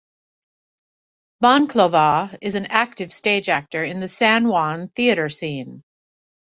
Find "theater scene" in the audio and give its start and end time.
4.87-5.83